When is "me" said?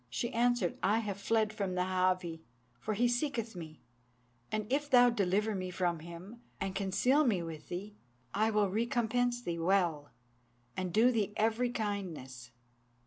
3.55-3.83, 5.53-5.69, 7.23-7.43